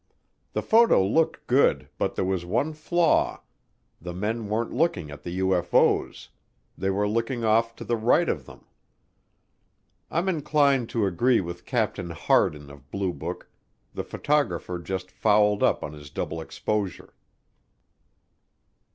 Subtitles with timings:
[0.53, 3.43] The photo looked good, but there was one flaw,
[4.01, 6.29] the men weren't looking at the UFO's;
[6.75, 8.65] they were looking off to the right of them.
[10.09, 13.47] I'm inclined to agree with Captain Hardin of Blue Book
[13.93, 17.13] the photographer just fouled up on his double exposure.